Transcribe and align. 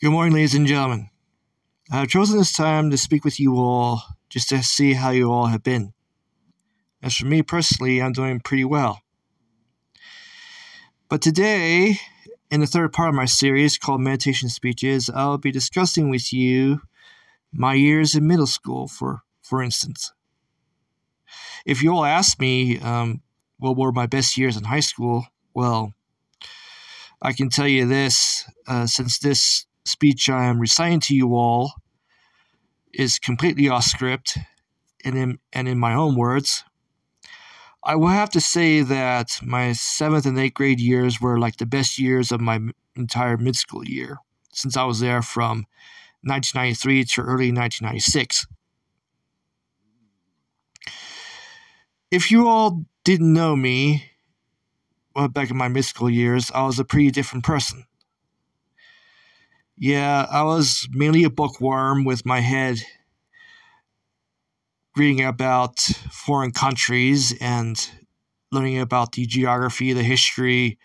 Good 0.00 0.10
morning, 0.10 0.32
ladies 0.32 0.54
and 0.54 0.64
gentlemen. 0.64 1.10
I've 1.90 2.06
chosen 2.06 2.38
this 2.38 2.52
time 2.52 2.88
to 2.92 2.96
speak 2.96 3.24
with 3.24 3.40
you 3.40 3.56
all 3.56 4.00
just 4.28 4.48
to 4.50 4.62
see 4.62 4.92
how 4.92 5.10
you 5.10 5.32
all 5.32 5.46
have 5.46 5.64
been. 5.64 5.92
As 7.02 7.16
for 7.16 7.26
me 7.26 7.42
personally, 7.42 8.00
I'm 8.00 8.12
doing 8.12 8.38
pretty 8.38 8.64
well. 8.64 9.00
But 11.08 11.20
today, 11.20 11.98
in 12.48 12.60
the 12.60 12.68
third 12.68 12.92
part 12.92 13.08
of 13.08 13.16
my 13.16 13.24
series 13.24 13.76
called 13.76 14.00
Meditation 14.00 14.48
Speeches, 14.48 15.10
I'll 15.10 15.36
be 15.36 15.50
discussing 15.50 16.10
with 16.10 16.32
you 16.32 16.82
my 17.50 17.74
years 17.74 18.14
in 18.14 18.24
middle 18.24 18.46
school, 18.46 18.86
for, 18.86 19.22
for 19.42 19.60
instance. 19.60 20.12
If 21.66 21.82
you 21.82 21.92
all 21.92 22.04
ask 22.04 22.38
me 22.38 22.78
um, 22.78 23.20
what 23.58 23.76
were 23.76 23.90
my 23.90 24.06
best 24.06 24.38
years 24.38 24.56
in 24.56 24.62
high 24.62 24.78
school, 24.78 25.26
well, 25.54 25.92
I 27.20 27.32
can 27.32 27.50
tell 27.50 27.66
you 27.66 27.84
this 27.84 28.48
uh, 28.68 28.86
since 28.86 29.18
this 29.18 29.66
speech 29.88 30.28
I 30.28 30.44
am 30.46 30.60
reciting 30.60 31.00
to 31.00 31.14
you 31.14 31.34
all 31.34 31.74
is 32.92 33.18
completely 33.18 33.68
off 33.68 33.84
script 33.84 34.38
and 35.04 35.16
in, 35.16 35.38
and 35.52 35.68
in 35.68 35.78
my 35.78 35.94
own 35.94 36.16
words, 36.16 36.64
I 37.82 37.96
will 37.96 38.08
have 38.08 38.30
to 38.30 38.40
say 38.40 38.82
that 38.82 39.38
my 39.42 39.72
seventh 39.72 40.26
and 40.26 40.38
eighth 40.38 40.54
grade 40.54 40.80
years 40.80 41.20
were 41.20 41.38
like 41.38 41.56
the 41.56 41.66
best 41.66 41.98
years 41.98 42.32
of 42.32 42.40
my 42.40 42.60
entire 42.96 43.36
mid 43.36 43.56
school 43.56 43.84
year 43.84 44.18
since 44.52 44.76
I 44.76 44.84
was 44.84 45.00
there 45.00 45.22
from 45.22 45.66
1993 46.22 47.04
to 47.04 47.20
early 47.22 47.52
1996. 47.52 48.46
If 52.10 52.30
you 52.30 52.48
all 52.48 52.84
didn't 53.04 53.32
know 53.32 53.54
me, 53.54 54.10
well, 55.14 55.28
back 55.28 55.50
in 55.50 55.56
my 55.56 55.68
mid 55.68 55.84
school 55.84 56.10
years, 56.10 56.50
I 56.54 56.64
was 56.64 56.78
a 56.78 56.84
pretty 56.84 57.10
different 57.10 57.44
person. 57.44 57.84
Yeah, 59.80 60.26
I 60.28 60.42
was 60.42 60.88
mainly 60.90 61.22
a 61.22 61.30
bookworm 61.30 62.04
with 62.04 62.26
my 62.26 62.40
head 62.40 62.78
reading 64.96 65.24
about 65.24 65.78
foreign 65.78 66.50
countries 66.50 67.32
and 67.40 67.88
learning 68.50 68.80
about 68.80 69.12
the 69.12 69.24
geography, 69.24 69.92
the 69.92 70.02
history, 70.02 70.78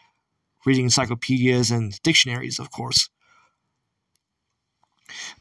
reading 0.64 0.86
encyclopedias 0.86 1.72
and 1.72 2.00
dictionaries, 2.04 2.60
of 2.60 2.70
course. 2.70 3.10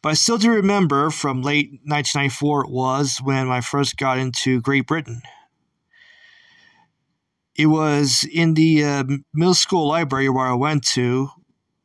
But 0.01 0.11
I 0.11 0.15
still 0.15 0.39
do 0.39 0.51
remember 0.51 1.11
from 1.11 1.43
late 1.43 1.73
1994 1.85 2.65
it 2.65 2.71
was 2.71 3.19
when 3.23 3.51
I 3.51 3.61
first 3.61 3.99
got 3.99 4.19
into 4.19 4.63
Great 4.63 4.87
Britain. 4.87 5.21
It 7.55 7.67
was 7.67 8.27
in 8.33 8.55
the 8.55 8.83
uh, 8.83 9.05
middle 9.35 9.53
school 9.53 9.89
library 9.89 10.31
where 10.31 10.47
I 10.47 10.55
went 10.55 10.85
to 10.95 11.29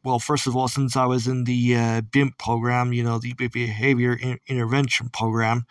well, 0.08 0.20
first 0.20 0.48
of 0.48 0.56
all, 0.56 0.70
since 0.70 0.96
I 0.96 1.06
was 1.06 1.28
in 1.28 1.44
the 1.44 1.76
uh, 1.76 2.02
BIMP 2.02 2.38
program, 2.38 2.94
you 2.94 3.04
know, 3.04 3.20
the 3.20 3.34
Behavior 3.34 4.14
in- 4.14 4.40
Intervention 4.48 5.10
program, 5.10 5.66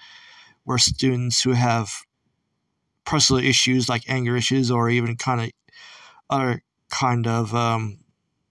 where 0.65 0.77
students 0.77 1.43
who 1.43 1.53
have 1.53 1.91
personal 3.07 3.43
issues 3.43 3.89
like 3.89 4.03
anger 4.09 4.37
issues 4.37 4.71
or 4.71 4.91
even 4.91 5.17
kind 5.17 5.41
of 5.41 5.51
other 6.29 6.63
kind 6.91 7.27
of 7.27 7.55
um, 7.55 7.97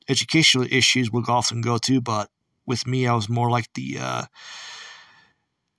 educational 0.10 0.66
issues 0.72 1.12
would 1.12 1.30
often 1.30 1.62
go 1.62 1.78
to. 1.78 2.02
But 2.02 2.32
with 2.66 2.88
me, 2.88 3.06
I 3.06 3.14
was 3.14 3.30
more 3.30 3.52
like 3.52 3.72
the 3.76 4.00
uh, 4.02 4.24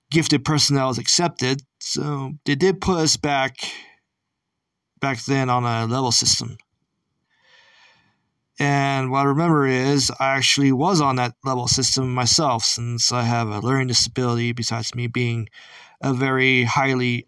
gifted 0.09 0.45
person 0.45 0.77
that 0.77 0.85
was 0.85 0.97
accepted. 0.97 1.63
So 1.81 2.31
they 2.45 2.55
did 2.55 2.79
put 2.79 2.99
us 2.99 3.17
back 3.17 3.57
back 5.01 5.21
then 5.25 5.49
on 5.49 5.65
a 5.65 5.85
level 5.85 6.13
system. 6.13 6.57
And 8.59 9.11
what 9.11 9.19
I 9.19 9.23
remember 9.25 9.67
is 9.67 10.11
I 10.19 10.35
actually 10.35 10.71
was 10.71 10.99
on 10.99 11.17
that 11.17 11.35
level 11.43 11.67
system 11.67 12.13
myself 12.13 12.63
since 12.63 13.11
I 13.11 13.23
have 13.23 13.49
a 13.49 13.59
learning 13.59 13.87
disability, 13.87 14.51
besides 14.51 14.95
me 14.95 15.07
being 15.07 15.47
a 16.01 16.13
very 16.13 16.63
highly 16.63 17.27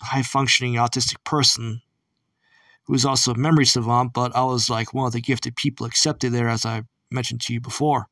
high 0.00 0.22
functioning 0.22 0.74
autistic 0.74 1.22
person 1.24 1.82
who 2.84 2.94
is 2.94 3.04
also 3.04 3.32
a 3.32 3.38
memory 3.38 3.66
savant, 3.66 4.12
but 4.12 4.34
I 4.34 4.44
was 4.44 4.70
like 4.70 4.94
one 4.94 5.06
of 5.06 5.12
the 5.12 5.20
gifted 5.20 5.56
people 5.56 5.86
accepted 5.86 6.32
there, 6.32 6.48
as 6.48 6.64
I 6.64 6.82
mentioned 7.10 7.40
to 7.42 7.52
you 7.52 7.60
before. 7.60 8.06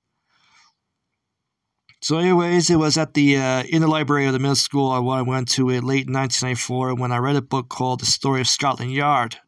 So, 2.00 2.18
anyways, 2.18 2.70
it 2.70 2.76
was 2.76 2.96
at 2.96 3.14
the 3.14 3.38
uh, 3.38 3.62
in 3.64 3.82
the 3.82 3.88
library 3.88 4.26
of 4.26 4.32
the 4.32 4.38
middle 4.38 4.54
school 4.54 4.90
I 4.90 5.20
went 5.20 5.48
to 5.52 5.70
it 5.70 5.82
late 5.82 6.06
in 6.06 6.12
1994 6.12 6.94
when 6.94 7.10
I 7.10 7.18
read 7.18 7.34
a 7.34 7.42
book 7.42 7.68
called 7.68 8.00
The 8.00 8.06
Story 8.06 8.40
of 8.40 8.46
Scotland 8.46 8.92
Yard 8.92 9.38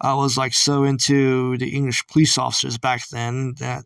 I 0.00 0.14
was 0.14 0.38
like 0.38 0.54
so 0.54 0.84
into 0.84 1.58
the 1.58 1.70
English 1.70 2.06
police 2.06 2.38
officers 2.38 2.78
back 2.78 3.06
then 3.08 3.54
that 3.58 3.84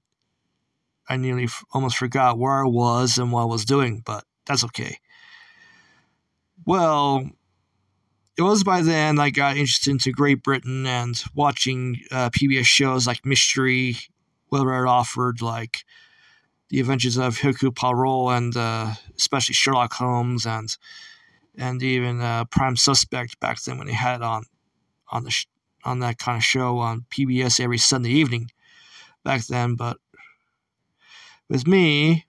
I 1.09 1.17
nearly 1.17 1.45
f- 1.45 1.65
almost 1.73 1.97
forgot 1.97 2.39
where 2.39 2.65
I 2.65 2.69
was 2.69 3.19
and 3.19 3.33
what 3.33 3.43
I 3.43 3.47
was 3.47 3.65
doing, 3.65 4.03
but 4.05 4.25
that's 4.47 4.65
okay. 4.65 4.99
Well, 6.65 7.29
it 8.39 8.43
was 8.43 8.65
by 8.65 8.83
then 8.83 9.19
I 9.19 9.31
got 9.31 9.57
interested 9.57 9.91
into 9.91 10.13
Great 10.13 10.43
Britain 10.43 10.87
and 10.87 11.21
watching 11.35 12.01
uh, 12.11 12.31
PBS 12.31 12.65
shows 12.65 13.07
like 13.07 13.27
Mystery, 13.27 13.97
whether 14.49 14.73
it 14.73 14.89
offered 14.89 15.43
like 15.43 15.85
The 16.69 16.81
Adventures 16.81 17.17
of 17.17 17.39
Hercule 17.39 17.73
Poirot 17.73 18.37
and 18.37 18.57
uh, 18.57 18.93
especially 19.17 19.55
Sherlock 19.55 19.93
Holmes 19.93 20.47
and 20.47 20.77
and 21.57 21.81
even 21.83 22.21
uh, 22.21 22.45
Prime 22.47 22.77
Suspect 22.77 23.39
back 23.39 23.63
then 23.63 23.79
when 23.79 23.87
they 23.87 23.93
had 23.93 24.17
it 24.17 24.23
on 24.23 24.45
on 25.11 25.25
the 25.25 25.31
sh- 25.31 25.47
on 25.85 26.01
that 26.01 26.19
kind 26.19 26.37
of 26.37 26.45
show 26.45 26.79
on 26.79 27.05
PBS 27.11 27.61
every 27.61 27.79
Sunday 27.79 28.11
evening 28.11 28.51
back 29.25 29.47
then. 29.47 29.75
But 29.75 29.99
with 31.49 31.67
me, 31.67 32.27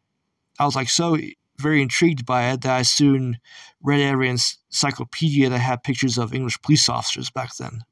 I 0.59 0.65
was 0.65 0.75
like 0.75 0.89
so 0.89 1.17
very 1.57 1.81
intrigued 1.81 2.25
by 2.25 2.51
it 2.51 2.61
that 2.61 2.75
I 2.75 2.81
soon 2.81 3.39
read 3.81 4.01
every 4.01 4.29
encyclopedia 4.29 5.49
that 5.49 5.59
had 5.59 5.83
pictures 5.83 6.17
of 6.17 6.33
English 6.33 6.61
police 6.61 6.89
officers 6.89 7.29
back 7.29 7.55
then. 7.55 7.83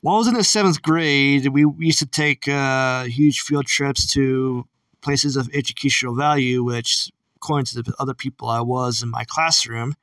While 0.00 0.16
I 0.16 0.18
was 0.18 0.28
in 0.28 0.34
the 0.34 0.44
seventh 0.44 0.82
grade, 0.82 1.46
we, 1.48 1.64
used 1.78 2.00
to 2.00 2.06
take 2.06 2.48
uh, 2.48 3.04
huge 3.04 3.40
field 3.40 3.66
trips 3.66 4.06
to 4.14 4.66
places 5.00 5.36
of 5.36 5.48
educational 5.54 6.16
value, 6.16 6.64
which, 6.64 7.10
according 7.36 7.66
to 7.66 7.82
the 7.82 7.94
other 8.00 8.14
people 8.14 8.48
I 8.48 8.60
was 8.60 9.02
in 9.02 9.10
my 9.10 9.24
classroom, 9.24 9.94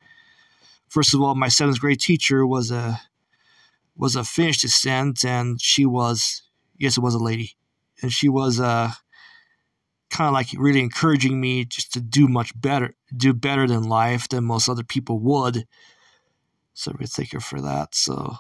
first 0.89 1.13
of 1.13 1.21
all, 1.21 1.35
my 1.35 1.47
seventh 1.47 1.79
grade 1.79 1.99
teacher 1.99 2.45
was 2.45 2.71
a 2.71 3.01
was 3.95 4.15
a 4.15 4.23
Finnish 4.23 4.61
descent, 4.61 5.25
and 5.25 5.61
she 5.61 5.85
was 5.85 6.43
yes, 6.77 6.97
it 6.97 7.01
was 7.01 7.13
a 7.13 7.19
lady, 7.19 7.55
and 8.01 8.11
she 8.11 8.29
was 8.29 8.59
uh, 8.59 8.91
kind 10.09 10.27
of 10.27 10.33
like 10.33 10.47
really 10.57 10.81
encouraging 10.81 11.39
me 11.39 11.65
just 11.65 11.93
to 11.93 12.01
do 12.01 12.27
much 12.27 12.59
better, 12.59 12.95
do 13.15 13.33
better 13.33 13.67
than 13.67 13.83
life 13.83 14.27
than 14.29 14.43
most 14.43 14.69
other 14.69 14.83
people 14.83 15.19
would. 15.19 15.65
So 16.73 16.93
we 16.97 17.05
thank 17.05 17.33
her 17.33 17.39
for 17.39 17.61
that. 17.61 17.93
So 17.93 18.37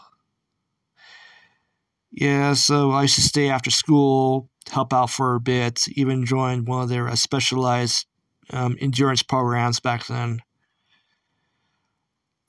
yeah, 2.11 2.53
so 2.53 2.91
I 2.91 3.03
used 3.03 3.15
to 3.15 3.21
stay 3.21 3.49
after 3.49 3.69
school, 3.69 4.49
help 4.71 4.93
out 4.93 5.09
for 5.09 5.35
a 5.35 5.39
bit, 5.39 5.87
even 5.89 6.25
joined 6.25 6.67
one 6.67 6.81
of 6.81 6.89
their 6.89 7.07
uh, 7.07 7.15
specialized 7.15 8.07
um, 8.51 8.77
endurance 8.79 9.21
programs 9.21 9.79
back 9.79 10.07
then. 10.07 10.41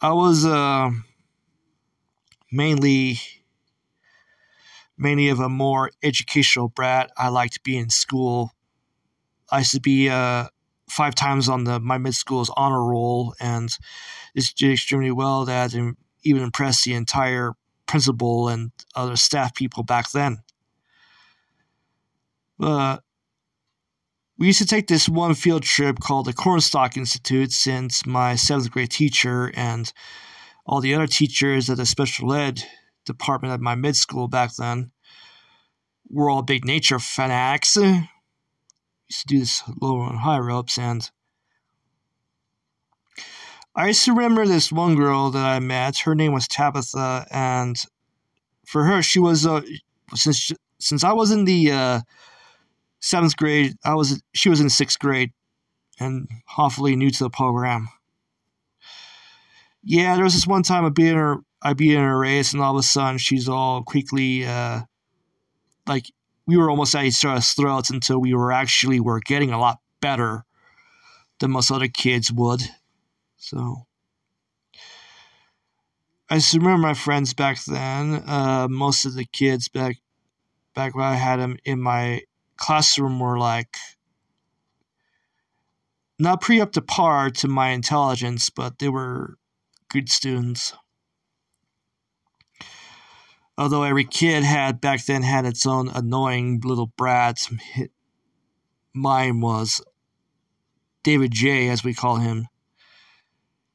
I 0.02 0.12
was 0.12 0.46
uh, 0.46 0.90
mainly 2.50 3.20
mainly 4.96 5.28
of 5.28 5.40
a 5.40 5.48
more 5.48 5.90
educational 6.02 6.68
brat. 6.68 7.10
I 7.18 7.28
liked 7.28 7.62
being 7.62 7.82
in 7.84 7.90
school. 7.90 8.52
I 9.50 9.58
used 9.58 9.72
to 9.72 9.80
be 9.80 10.08
uh, 10.08 10.46
five 10.88 11.14
times 11.14 11.48
on 11.50 11.64
the 11.64 11.80
my 11.80 11.98
mid 11.98 12.14
school's 12.14 12.50
honor 12.56 12.82
roll, 12.82 13.34
and 13.40 13.68
this 14.34 14.54
did 14.54 14.72
extremely 14.72 15.10
well. 15.10 15.44
That 15.44 15.74
and 15.74 15.96
even 16.22 16.42
impressed 16.42 16.84
the 16.84 16.94
entire 16.94 17.52
principal 17.86 18.48
and 18.48 18.70
other 18.94 19.16
staff 19.16 19.54
people 19.54 19.82
back 19.82 20.10
then. 20.12 20.38
But 22.58 23.02
we 24.40 24.46
used 24.46 24.58
to 24.58 24.66
take 24.66 24.88
this 24.88 25.06
one 25.06 25.34
field 25.34 25.62
trip 25.62 26.00
called 26.00 26.24
the 26.24 26.32
Cornstalk 26.32 26.96
Institute 26.96 27.52
since 27.52 28.06
my 28.06 28.34
seventh 28.34 28.70
grade 28.70 28.90
teacher 28.90 29.52
and 29.54 29.92
all 30.64 30.80
the 30.80 30.94
other 30.94 31.06
teachers 31.06 31.68
at 31.68 31.76
the 31.76 31.84
special 31.84 32.32
ed 32.32 32.64
department 33.04 33.52
at 33.52 33.60
my 33.60 33.74
mid 33.74 33.96
school 33.96 34.28
back 34.28 34.54
then 34.56 34.92
were 36.08 36.30
all 36.30 36.40
big 36.40 36.64
nature 36.64 36.98
fanatics. 36.98 37.76
We 37.76 38.08
used 39.08 39.20
to 39.20 39.26
do 39.26 39.38
this 39.40 39.62
lower 39.78 40.08
and 40.08 40.20
high 40.20 40.38
ropes 40.38 40.78
and 40.78 41.10
I 43.76 43.88
used 43.88 44.06
to 44.06 44.14
remember 44.14 44.46
this 44.46 44.72
one 44.72 44.96
girl 44.96 45.30
that 45.30 45.44
I 45.44 45.60
met. 45.60 45.98
Her 45.98 46.14
name 46.14 46.32
was 46.32 46.48
Tabitha, 46.48 47.26
and 47.30 47.76
for 48.66 48.84
her, 48.84 49.00
she 49.00 49.20
was 49.20 49.46
uh, 49.46 49.62
since 50.14 50.50
since 50.80 51.04
I 51.04 51.12
was 51.12 51.30
in 51.30 51.44
the 51.44 51.70
uh, 51.70 52.00
seventh 53.00 53.36
grade. 53.36 53.76
I 53.84 53.94
was 53.94 54.22
she 54.32 54.48
was 54.48 54.60
in 54.60 54.70
sixth 54.70 54.98
grade, 54.98 55.32
and 55.98 56.28
awfully 56.56 56.96
new 56.96 57.10
to 57.10 57.24
the 57.24 57.30
program. 57.30 57.88
Yeah, 59.82 60.14
there 60.14 60.24
was 60.24 60.34
this 60.34 60.46
one 60.46 60.62
time 60.62 60.84
I'd 60.84 60.94
be 60.94 61.08
in 61.08 61.16
her 61.16 61.38
I'd 61.62 61.76
be 61.76 61.94
in 61.94 62.02
a 62.02 62.16
race, 62.16 62.52
and 62.52 62.62
all 62.62 62.74
of 62.74 62.80
a 62.80 62.82
sudden 62.82 63.18
she's 63.18 63.48
all 63.48 63.82
quickly 63.82 64.46
uh, 64.46 64.82
like 65.86 66.06
we 66.46 66.56
were 66.56 66.70
almost 66.70 66.94
at 66.94 67.04
each 67.04 67.24
other's 67.24 67.50
throats 67.50 67.90
until 67.90 68.18
we 68.18 68.34
were 68.34 68.52
actually 68.52 69.00
were 69.00 69.20
getting 69.20 69.52
a 69.52 69.58
lot 69.58 69.78
better 70.00 70.44
than 71.38 71.50
most 71.50 71.70
other 71.70 71.88
kids 71.88 72.32
would. 72.32 72.62
So 73.36 73.86
I 76.28 76.36
just 76.36 76.54
remember 76.54 76.78
my 76.78 76.94
friends 76.94 77.34
back 77.34 77.62
then. 77.64 78.22
Uh, 78.26 78.68
most 78.70 79.04
of 79.04 79.14
the 79.14 79.24
kids 79.24 79.68
back 79.68 79.96
back 80.74 80.94
when 80.94 81.04
I 81.04 81.16
had 81.16 81.40
them 81.40 81.56
in 81.64 81.80
my 81.80 82.22
classroom 82.60 83.18
were 83.18 83.38
like 83.38 83.76
not 86.18 86.40
pretty 86.40 86.60
up 86.60 86.72
to 86.72 86.82
par 86.82 87.30
to 87.30 87.48
my 87.48 87.70
intelligence, 87.70 88.50
but 88.50 88.78
they 88.78 88.88
were 88.88 89.38
good 89.88 90.08
students. 90.08 90.74
Although 93.58 93.82
every 93.82 94.04
kid 94.04 94.44
had 94.44 94.80
back 94.80 95.04
then 95.04 95.22
had 95.22 95.44
its 95.44 95.66
own 95.66 95.88
annoying 95.88 96.60
little 96.64 96.92
brat, 96.96 97.48
mine 98.94 99.40
was 99.40 99.82
David 101.02 101.32
J, 101.32 101.68
as 101.68 101.82
we 101.82 101.94
call 101.94 102.16
him. 102.16 102.46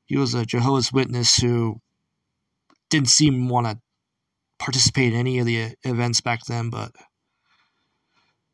He 0.05 0.17
was 0.17 0.33
a 0.33 0.45
Jehovah's 0.45 0.93
Witness 0.93 1.37
who 1.37 1.81
didn't 2.89 3.09
seem 3.09 3.49
want 3.49 3.67
to 3.67 3.79
participate 4.59 5.13
in 5.13 5.19
any 5.19 5.39
of 5.39 5.45
the 5.47 5.75
events 5.83 6.21
back 6.21 6.45
then, 6.45 6.69
but 6.69 6.91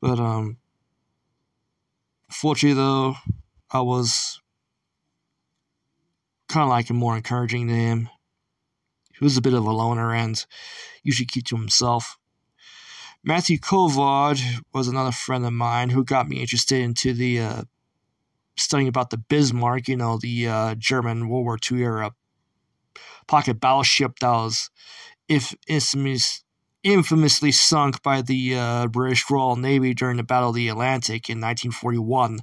but 0.01 0.19
um, 0.19 0.57
fortunately 2.29 2.81
though, 2.81 3.15
I 3.69 3.81
was 3.81 4.41
kind 6.49 6.63
of 6.63 6.69
like 6.69 6.89
more 6.89 7.15
encouraging 7.15 7.67
to 7.67 7.73
him. 7.73 8.09
He 9.17 9.23
was 9.23 9.37
a 9.37 9.41
bit 9.41 9.53
of 9.53 9.65
a 9.65 9.71
loner 9.71 10.13
and 10.13 10.43
usually 11.03 11.25
keep 11.25 11.45
to 11.45 11.55
himself. 11.55 12.17
Matthew 13.23 13.59
Kovard 13.59 14.41
was 14.73 14.87
another 14.87 15.11
friend 15.11 15.45
of 15.45 15.53
mine 15.53 15.91
who 15.91 16.03
got 16.03 16.27
me 16.27 16.41
interested 16.41 16.81
into 16.81 17.13
the 17.13 17.39
uh, 17.39 17.63
studying 18.57 18.87
about 18.87 19.11
the 19.11 19.17
Bismarck, 19.17 19.87
you 19.87 19.95
know, 19.95 20.17
the 20.17 20.47
uh, 20.47 20.75
German 20.75 21.29
World 21.29 21.45
War 21.45 21.59
II 21.71 21.83
era 21.83 22.11
pocket 23.27 23.59
battleship 23.59 24.19
that 24.19 24.29
was 24.29 24.69
if 25.29 25.55
infamously 26.83 27.51
sunk 27.51 28.01
by 28.01 28.21
the 28.21 28.55
uh, 28.55 28.87
British 28.87 29.29
Royal 29.29 29.55
Navy 29.55 29.93
during 29.93 30.17
the 30.17 30.23
Battle 30.23 30.49
of 30.49 30.55
the 30.55 30.67
Atlantic 30.67 31.29
in 31.29 31.39
1941. 31.39 32.39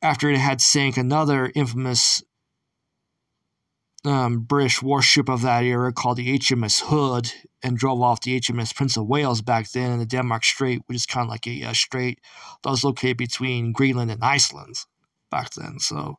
After 0.00 0.30
it 0.30 0.38
had 0.38 0.60
sank 0.60 0.96
another 0.96 1.50
infamous 1.54 2.22
um, 4.04 4.40
British 4.40 4.80
warship 4.80 5.28
of 5.28 5.42
that 5.42 5.64
era 5.64 5.92
called 5.92 6.18
the 6.18 6.38
HMS 6.38 6.82
Hood 6.86 7.32
and 7.62 7.76
drove 7.76 8.00
off 8.00 8.20
the 8.20 8.38
HMS 8.40 8.74
Prince 8.74 8.96
of 8.96 9.06
Wales 9.06 9.42
back 9.42 9.70
then 9.70 9.90
in 9.90 9.98
the 9.98 10.06
Denmark 10.06 10.44
Strait, 10.44 10.82
which 10.86 10.96
is 10.96 11.06
kind 11.06 11.24
of 11.24 11.30
like 11.30 11.46
a, 11.46 11.62
a 11.62 11.74
strait 11.74 12.20
that 12.62 12.70
was 12.70 12.84
located 12.84 13.16
between 13.16 13.72
Greenland 13.72 14.10
and 14.10 14.22
Iceland 14.22 14.76
back 15.30 15.50
then. 15.54 15.80
So 15.80 16.18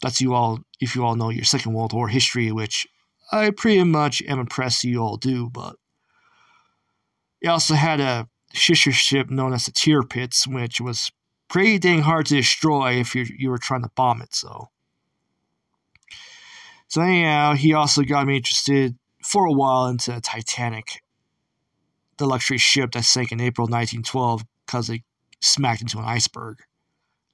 that's 0.00 0.20
you 0.20 0.34
all, 0.34 0.60
if 0.80 0.96
you 0.96 1.04
all 1.04 1.16
know 1.16 1.28
your 1.28 1.44
Second 1.44 1.74
World 1.74 1.92
War 1.92 2.08
history, 2.08 2.50
which 2.50 2.86
I 3.34 3.50
pretty 3.50 3.82
much 3.82 4.22
am 4.22 4.38
impressed 4.38 4.84
you 4.84 5.00
all 5.00 5.16
do, 5.16 5.50
but 5.50 5.74
it 7.40 7.48
also 7.48 7.74
had 7.74 7.98
a 7.98 8.28
sister 8.52 8.92
ship 8.92 9.28
known 9.28 9.52
as 9.52 9.66
the 9.66 9.72
Tirpitz, 9.72 10.46
which 10.46 10.80
was 10.80 11.10
pretty 11.48 11.78
dang 11.80 12.02
hard 12.02 12.26
to 12.26 12.36
destroy 12.36 12.92
if 12.92 13.14
you 13.16 13.26
you 13.36 13.50
were 13.50 13.58
trying 13.58 13.82
to 13.82 13.90
bomb 13.96 14.22
it. 14.22 14.34
So 14.34 14.68
so 16.86 17.02
anyhow, 17.02 17.54
he 17.54 17.74
also 17.74 18.02
got 18.04 18.24
me 18.24 18.36
interested 18.36 18.96
for 19.24 19.46
a 19.46 19.52
while 19.52 19.88
into 19.88 20.12
the 20.12 20.20
Titanic, 20.20 21.02
the 22.18 22.26
luxury 22.26 22.58
ship 22.58 22.92
that 22.92 23.04
sank 23.04 23.32
in 23.32 23.40
April 23.40 23.64
1912 23.64 24.44
because 24.64 24.88
it 24.90 25.02
smacked 25.40 25.80
into 25.80 25.98
an 25.98 26.04
iceberg. 26.04 26.58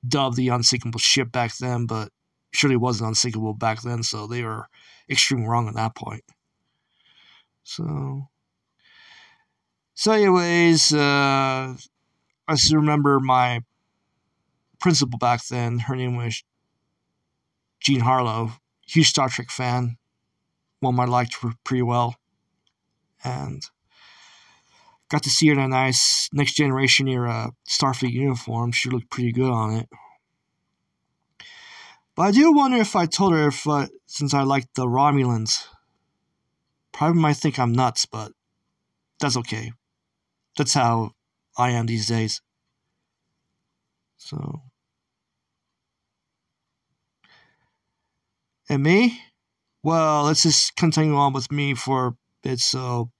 Dubbed 0.08 0.36
the 0.36 0.48
unsinkable 0.48 0.98
ship 0.98 1.30
back 1.30 1.58
then, 1.58 1.84
but 1.84 2.10
surely 2.50 2.76
wasn't 2.76 3.08
unsinkable 3.08 3.54
back 3.54 3.82
then, 3.82 4.02
so 4.02 4.26
they 4.26 4.42
were 4.42 4.66
extremely 5.08 5.46
wrong 5.46 5.68
at 5.68 5.74
that 5.74 5.94
point. 5.94 6.24
So, 7.62 8.28
so 9.94 10.12
anyways, 10.12 10.92
uh, 10.92 11.74
I 12.48 12.54
still 12.56 12.78
remember 12.78 13.20
my 13.20 13.60
principal 14.80 15.18
back 15.18 15.46
then. 15.46 15.78
Her 15.80 15.94
name 15.94 16.16
was 16.16 16.42
Jean 17.80 18.00
Harlow, 18.00 18.52
huge 18.86 19.08
Star 19.08 19.28
Trek 19.28 19.50
fan, 19.50 19.96
one 20.80 20.98
I 20.98 21.04
liked 21.04 21.36
pretty 21.64 21.82
well, 21.82 22.16
and 23.22 23.62
got 25.08 25.22
to 25.24 25.30
see 25.30 25.48
her 25.48 25.52
in 25.52 25.58
a 25.58 25.68
nice 25.68 26.28
Next 26.32 26.54
Generation 26.54 27.08
era 27.08 27.52
Starfleet 27.68 28.12
uniform. 28.12 28.72
She 28.72 28.90
looked 28.90 29.10
pretty 29.10 29.32
good 29.32 29.50
on 29.50 29.74
it. 29.74 29.88
But 32.16 32.22
I 32.22 32.30
do 32.32 32.52
wonder 32.52 32.76
if 32.76 32.96
I 32.96 33.06
told 33.06 33.32
her 33.32 33.48
if, 33.48 33.66
uh, 33.66 33.86
since 34.06 34.34
I 34.34 34.42
like 34.42 34.66
the 34.74 34.86
Romulans, 34.86 35.66
probably 36.92 37.20
might 37.20 37.36
think 37.36 37.58
I'm 37.58 37.72
nuts, 37.72 38.06
but 38.06 38.32
that's 39.20 39.36
okay. 39.36 39.72
That's 40.56 40.74
how 40.74 41.12
I 41.56 41.70
am 41.70 41.86
these 41.86 42.06
days. 42.06 42.42
So. 44.18 44.62
And 48.68 48.82
me? 48.82 49.20
Well, 49.82 50.24
let's 50.24 50.42
just 50.42 50.76
continue 50.76 51.16
on 51.16 51.32
with 51.32 51.50
me 51.50 51.74
for 51.74 52.06
a 52.06 52.12
bit. 52.42 52.60
So, 52.60 53.10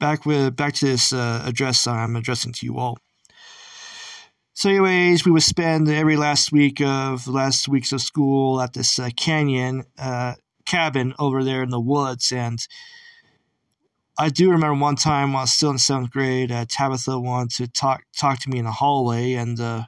back 0.00 0.24
with 0.26 0.56
back 0.56 0.74
to 0.74 0.86
this 0.86 1.12
uh, 1.12 1.42
address 1.44 1.86
I'm 1.86 2.16
addressing 2.16 2.52
to 2.54 2.66
you 2.66 2.78
all. 2.78 2.98
So, 4.58 4.70
anyways, 4.70 5.26
we 5.26 5.32
would 5.32 5.42
spend 5.42 5.86
every 5.86 6.16
last 6.16 6.50
week 6.50 6.80
of 6.80 7.28
last 7.28 7.68
weeks 7.68 7.92
of 7.92 8.00
school 8.00 8.58
at 8.58 8.72
this 8.72 8.98
uh, 8.98 9.10
canyon 9.14 9.84
uh, 9.98 10.36
cabin 10.64 11.12
over 11.18 11.44
there 11.44 11.62
in 11.62 11.68
the 11.68 11.78
woods, 11.78 12.32
and 12.32 12.58
I 14.18 14.30
do 14.30 14.50
remember 14.50 14.80
one 14.80 14.96
time 14.96 15.34
while 15.34 15.46
still 15.46 15.72
in 15.72 15.76
seventh 15.76 16.10
grade, 16.10 16.50
uh, 16.50 16.64
Tabitha 16.66 17.20
wanted 17.20 17.50
to 17.56 17.68
talk 17.70 18.04
talk 18.16 18.38
to 18.38 18.48
me 18.48 18.58
in 18.58 18.64
the 18.64 18.72
hallway, 18.72 19.34
and 19.34 19.60
uh, 19.60 19.84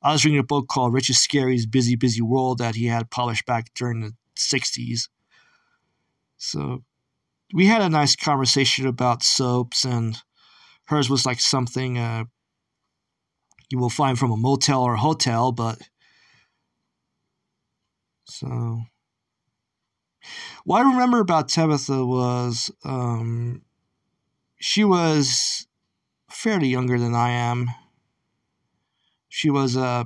I 0.00 0.12
was 0.12 0.24
reading 0.24 0.40
a 0.40 0.42
book 0.44 0.66
called 0.66 0.94
Richard 0.94 1.16
Scarry's 1.16 1.66
Busy 1.66 1.94
Busy 1.94 2.22
World 2.22 2.56
that 2.56 2.74
he 2.74 2.86
had 2.86 3.10
published 3.10 3.44
back 3.44 3.74
during 3.74 4.00
the 4.00 4.12
60s. 4.34 5.10
So 6.38 6.84
we 7.52 7.66
had 7.66 7.82
a 7.82 7.90
nice 7.90 8.16
conversation 8.16 8.86
about 8.86 9.22
soaps, 9.22 9.84
and 9.84 10.16
hers 10.86 11.10
was 11.10 11.26
like 11.26 11.38
something 11.38 11.98
uh, 11.98 12.24
you 13.70 13.78
will 13.78 13.90
find 13.90 14.18
from 14.18 14.30
a 14.30 14.36
motel 14.36 14.82
or 14.82 14.94
a 14.94 14.98
hotel, 15.00 15.52
but 15.52 15.78
so. 18.24 18.82
What 20.64 20.84
I 20.84 20.90
remember 20.90 21.20
about 21.20 21.48
Tabitha 21.48 22.04
was 22.04 22.72
um, 22.84 23.62
she 24.58 24.82
was 24.82 25.68
fairly 26.28 26.68
younger 26.68 26.98
than 26.98 27.14
I 27.14 27.30
am 27.30 27.68
she 29.36 29.50
was 29.50 29.76
uh 29.76 30.04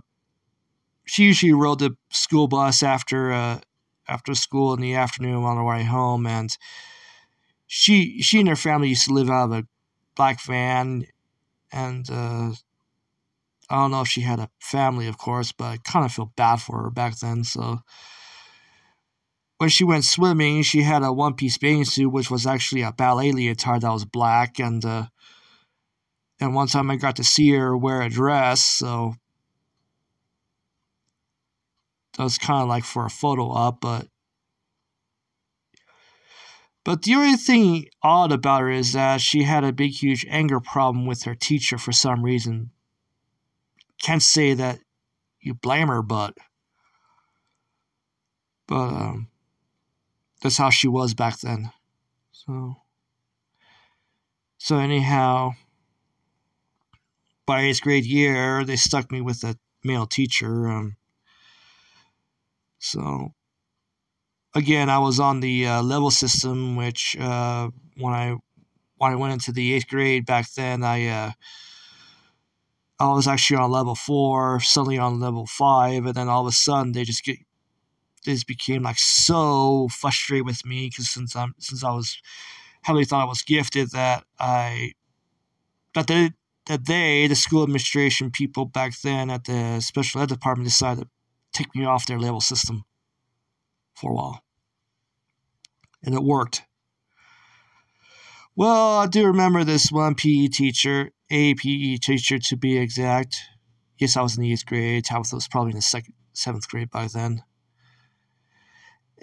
she 1.07 1.23
usually 1.23 1.53
rode 1.53 1.79
the 1.79 1.97
school 2.11 2.49
bus 2.49 2.83
after 2.83 3.33
uh 3.33 3.61
after 4.09 4.35
school 4.35 4.75
in 4.75 4.81
the 4.81 4.95
afternoon 4.95 5.45
on 5.45 5.57
her 5.57 5.65
way 5.65 5.85
home 5.85 6.27
and 6.27 6.57
she 7.69 8.21
she 8.21 8.41
and 8.41 8.49
her 8.49 8.57
family 8.57 8.89
used 8.89 9.07
to 9.07 9.15
live 9.15 9.31
out 9.31 9.45
of 9.45 9.53
a 9.53 9.67
black 10.17 10.41
van 10.41 11.07
and 11.71 12.11
uh 12.11 12.51
I 13.71 13.77
don't 13.77 13.93
know 13.93 14.01
if 14.01 14.09
she 14.09 14.23
had 14.23 14.41
a 14.41 14.51
family, 14.61 15.07
of 15.07 15.17
course, 15.17 15.53
but 15.53 15.65
I 15.65 15.77
kind 15.79 16.05
of 16.05 16.13
feel 16.13 16.33
bad 16.37 16.57
for 16.57 16.83
her 16.83 16.91
back 16.91 17.19
then. 17.21 17.45
So 17.45 17.79
when 19.59 19.71
she 19.71 19.85
went 19.85 20.05
swimming, 20.05 20.63
she 20.63 20.83
had 20.83 21.05
a 21.05 21.13
one 21.13 21.35
piece 21.35 21.57
bathing 21.57 21.85
suit, 21.85 22.11
which 22.11 22.31
was 22.31 22.47
actually 22.47 22.83
a 22.83 22.93
ballet 22.93 23.31
leotard 23.31 23.83
that 23.83 23.93
was 23.93 24.05
black. 24.05 24.59
And 24.59 24.85
uh, 24.85 25.07
and 26.41 26.55
one 26.55 26.67
time 26.67 26.91
I 26.91 26.97
got 26.97 27.17
to 27.17 27.25
see 27.25 27.51
her 27.51 27.77
wear 27.77 28.03
a 28.03 28.09
dress, 28.09 28.61
so 28.61 29.15
that 32.17 32.25
was 32.25 32.39
kind 32.39 32.63
of 32.63 32.69
like 32.69 32.85
for 32.85 33.07
a 33.07 33.11
photo 33.11 33.51
op, 33.51 33.81
but 33.81 34.09
but 36.83 37.03
the 37.03 37.15
only 37.15 37.37
thing 37.37 37.87
odd 38.03 38.33
about 38.33 38.63
her 38.63 38.71
is 38.71 38.95
that 38.95 39.21
she 39.21 39.43
had 39.43 39.65
a 39.65 39.73
big, 39.73 39.93
huge 39.93 40.27
anger 40.29 40.61
problem 40.61 41.07
with 41.07 41.25
her 41.25 41.35
teacher 41.35 41.79
for 41.79 41.93
some 41.93 42.25
reason. 42.25 42.71
Can't 44.03 44.23
say 44.23 44.55
that 44.55 44.81
you 45.41 45.55
blame 45.55 45.89
her, 45.89 46.03
but 46.03 46.37
but 48.67 48.75
um, 48.75 49.29
that's 50.43 50.57
how 50.57 50.71
she 50.71 50.89
was 50.89 51.15
back 51.15 51.41
then. 51.41 51.71
So 52.33 52.77
so 54.59 54.79
anyhow, 54.79 55.53
by 57.47 57.63
eighth 57.63 57.81
grade 57.81 58.05
year, 58.05 58.65
they 58.65 58.77
stuck 58.77 59.11
me 59.11 59.21
with 59.21 59.43
a 59.43 59.57
male 59.83 60.07
teacher. 60.07 60.69
Um, 60.69 60.97
so 62.79 63.33
again, 64.55 64.89
I 64.89 64.99
was 64.99 65.21
on 65.21 65.41
the 65.41 65.67
uh, 65.67 65.83
level 65.83 66.11
system, 66.11 66.77
which 66.77 67.17
uh, 67.19 67.71
when 67.97 68.15
I 68.15 68.37
when 68.97 69.13
I 69.13 69.17
went 69.17 69.33
into 69.33 69.53
the 69.53 69.73
eighth 69.73 69.89
grade 69.89 70.27
back 70.27 70.51
then, 70.53 70.85
I 70.85 71.07
uh, 71.07 71.31
I 73.01 73.13
was 73.13 73.27
actually 73.27 73.57
on 73.57 73.71
level 73.71 73.95
four, 73.95 74.61
suddenly 74.61 74.99
on 74.99 75.21
level 75.21 75.47
five, 75.47 76.05
and 76.05 76.15
then 76.15 76.29
all 76.29 76.43
of 76.43 76.49
a 76.49 76.53
sudden 76.53 76.93
they 76.93 77.05
just 77.05 77.25
get 77.25 77.39
they 78.27 78.35
just 78.35 78.47
became 78.47 78.83
like 78.83 78.99
so 78.99 79.89
frustrated 79.89 80.45
with 80.47 80.67
me 80.67 80.89
because 80.91 81.09
since 81.09 81.35
I'm 81.35 81.55
since 81.59 81.83
I 81.83 81.93
was 81.93 82.21
heavily 82.83 83.07
thought 83.07 83.23
I 83.23 83.29
was 83.29 83.43
gifted 83.43 83.93
that 83.93 84.25
I 84.39 84.93
that 85.95 86.07
they 86.07 86.33
that 86.67 86.87
they 86.87 87.27
the 87.27 87.35
school 87.35 87.63
administration 87.63 88.31
people 88.31 88.67
back 88.67 89.01
then 89.01 89.31
at 89.31 89.45
the 89.45 89.81
special 89.81 90.21
ed 90.21 90.29
department 90.29 90.69
decided 90.69 91.05
to 91.05 91.11
take 91.53 91.75
me 91.75 91.85
off 91.85 92.07
their 92.07 92.19
level 92.19 92.41
system 92.41 92.85
for 93.95 94.13
a 94.13 94.15
while, 94.15 94.43
and 96.03 96.15
it 96.15 96.23
worked. 96.23 96.65
Well, 98.57 98.99
I 98.99 99.07
do 99.07 99.27
remember 99.27 99.65
this 99.65 99.91
one 99.91 100.15
PE 100.15 100.49
teacher, 100.49 101.13
a 101.31 101.55
PE 101.55 101.97
teacher 101.97 102.39
to 102.39 102.57
be 102.57 102.79
exact. 102.79 103.37
Yes, 103.99 104.17
I 104.17 104.23
was 104.23 104.37
in 104.37 104.43
the 104.43 104.53
eighth 104.53 104.67
grade. 104.67 105.05
Tabitha 105.05 105.37
was 105.37 105.49
probably 105.49 105.71
in 105.71 105.77
the 105.77 105.83
second, 105.83 106.15
seventh 106.33 106.69
grade 106.69 106.91
by 106.91 107.07
then. 107.07 107.43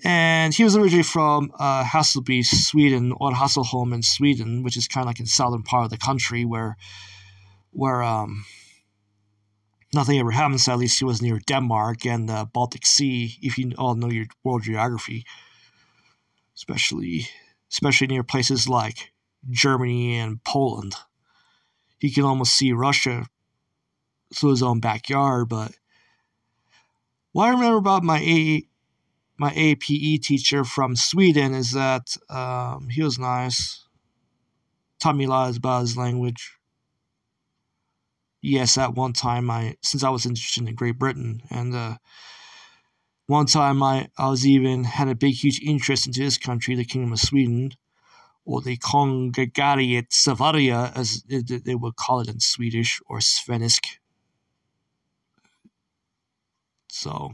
And 0.04 0.54
he 0.54 0.64
was 0.64 0.76
originally 0.76 1.04
from 1.04 1.52
uh, 1.60 1.84
Hasselby, 1.84 2.46
Sweden, 2.46 3.14
or 3.20 3.32
Hasselholm 3.32 3.94
in 3.94 4.04
Sweden, 4.04 4.62
which 4.62 4.78
is 4.78 4.88
kind 4.88 5.04
of 5.04 5.08
like 5.08 5.20
in 5.20 5.26
the 5.26 5.30
southern 5.30 5.64
part 5.64 5.86
of 5.86 5.90
the 5.90 5.98
country 5.98 6.46
where, 6.46 6.78
where 7.72 8.04
um, 8.04 8.46
nothing 9.96 10.20
ever 10.20 10.32
happened. 10.32 10.62
So 10.62 10.74
at 10.74 10.78
least 10.78 11.00
he 11.00 11.06
was 11.06 11.22
near 11.22 11.40
Denmark 11.40 12.06
and 12.06 12.30
the 12.30 12.48
Baltic 12.54 12.86
Sea, 12.86 13.38
if 13.42 13.58
you 13.58 13.72
all 13.78 13.96
know 13.96 14.12
your 14.12 14.28
world 14.44 14.64
geography, 14.64 15.26
especially 16.56 17.28
especially 17.72 18.08
near 18.08 18.24
places 18.24 18.70
like 18.70 19.12
Germany 19.50 20.18
and 20.18 20.44
Poland. 20.44 20.96
He 22.00 22.12
can 22.12 22.24
almost 22.24 22.54
see 22.54 22.72
Russia 22.72 23.26
through 24.34 24.52
his 24.52 24.64
own 24.64 24.80
backyard. 24.80 25.50
But 25.50 25.72
what 27.32 27.46
I 27.46 27.52
remember 27.52 27.78
about 27.78 28.04
my 28.04 28.20
A 28.20 28.64
my 29.40 29.54
APE 29.56 30.22
teacher 30.22 30.64
from 30.64 30.96
Sweden 30.96 31.54
is 31.54 31.72
that 31.74 32.16
um, 32.30 32.90
he 32.90 33.04
was 33.04 33.20
nice. 33.20 33.86
Taught 35.00 35.16
me 35.16 35.26
a 35.26 35.30
lot 35.30 35.56
about 35.56 35.82
his 35.82 35.96
language. 35.96 36.58
Yes, 38.42 38.78
at 38.78 38.96
one 38.96 39.14
time 39.14 39.50
I 39.50 39.76
since 39.82 40.04
I 40.04 40.10
was 40.10 40.26
interested 40.26 40.68
in 40.68 40.76
Great 40.76 40.98
Britain 40.98 41.42
and 41.50 41.76
uh, 41.76 41.98
one 43.28 43.46
time 43.46 43.84
I, 43.84 44.08
I 44.18 44.30
was 44.30 44.48
even 44.48 44.86
had 44.86 45.10
a 45.10 45.16
big 45.16 45.36
huge 45.36 45.62
interest 45.62 46.08
into 46.08 46.22
this 46.22 46.38
country, 46.38 46.76
the 46.76 46.86
Kingdom 46.86 47.12
of 47.12 47.20
Sweden 47.20 47.72
or 48.48 48.62
the 48.62 48.78
Kongregariet 48.78 50.08
Savaria, 50.10 50.96
as 50.96 51.22
they 51.28 51.76
would 51.76 51.98
call 51.98 52.22
it 52.22 52.30
in 52.30 52.40
Swedish, 52.40 53.02
or 53.06 53.20
Svenisk. 53.20 53.98
So, 56.88 57.34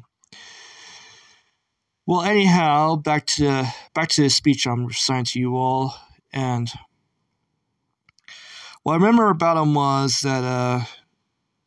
well, 2.08 2.24
anyhow, 2.24 2.96
back 2.96 3.28
to 3.28 3.72
back 3.94 4.10
to 4.10 4.24
the 4.24 4.30
speech 4.30 4.66
I'm 4.66 4.88
reciting 4.88 5.26
to 5.26 5.40
you 5.40 5.56
all, 5.56 5.96
and 6.34 6.68
what 8.82 8.94
I 8.94 8.96
remember 8.96 9.30
about 9.30 9.62
him 9.62 9.76
was 9.76 10.22
that 10.22 10.44
uh, 10.44 10.82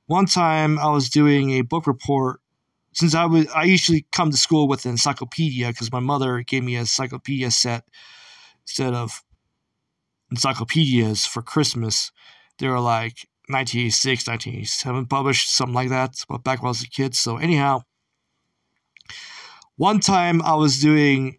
one 0.07 0.27
time 0.27 0.77
I 0.77 0.91
was 0.91 1.09
doing 1.09 1.53
a 1.53 1.61
book 1.63 1.87
report. 1.87 2.41
Since 2.95 3.15
I 3.15 3.27
was, 3.27 3.47
I 3.49 3.65
usually 3.65 4.07
come 4.11 4.31
to 4.31 4.39
school 4.39 4.67
with 4.67 4.87
an 4.87 4.93
encyclopedia 4.93 5.69
because 5.69 5.93
my 5.93 6.01
mother 6.01 6.41
gave 6.41 6.65
me 6.65 6.77
a 6.77 6.81
encyclopedia 6.81 7.51
set 7.51 7.85
instead 8.65 8.95
of 8.95 9.23
encyclopedias 10.31 11.27
for 11.27 11.43
Christmas. 11.43 12.13
They 12.59 12.69
were 12.69 12.81
like 12.81 13.29
1986, 13.49 14.27
1987 14.27 15.07
published, 15.07 15.55
something 15.55 15.75
like 15.75 15.89
that. 15.91 16.17
But 16.29 16.45
back 16.45 16.63
when 16.63 16.69
I 16.69 16.71
was 16.71 16.83
a 16.83 16.89
kid. 16.89 17.15
So 17.15 17.37
anyhow, 17.37 17.83
one 19.77 20.01
time 20.01 20.43
I 20.43 20.55
was 20.55 20.81
doing, 20.81 21.39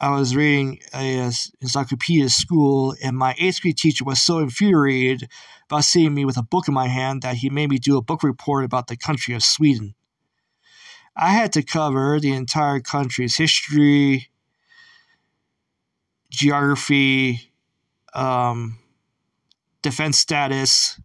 I 0.00 0.10
was 0.10 0.36
reading 0.36 0.80
a, 0.94 1.30
encyclopedia 1.60 2.28
school, 2.28 2.94
and 3.02 3.16
my 3.16 3.34
eighth 3.38 3.62
grade 3.62 3.78
teacher 3.78 4.04
was 4.04 4.20
so 4.20 4.38
infuriated 4.38 5.28
about 5.68 5.84
seeing 5.84 6.14
me 6.14 6.24
with 6.24 6.36
a 6.36 6.42
book 6.42 6.68
in 6.68 6.74
my 6.74 6.86
hand 6.86 7.22
that 7.22 7.36
he 7.36 7.50
made 7.50 7.70
me 7.70 7.78
do 7.78 7.96
a 7.96 8.02
book 8.02 8.22
report 8.22 8.64
about 8.64 8.86
the 8.86 8.96
country 8.96 9.34
of 9.34 9.42
Sweden. 9.42 9.94
I 11.16 11.30
had 11.30 11.52
to 11.54 11.62
cover 11.62 12.20
the 12.20 12.32
entire 12.32 12.78
country's 12.78 13.36
history, 13.36 14.28
geography, 16.30 17.52
um, 18.16 18.78
defense 19.82 20.18
status, 20.18 21.00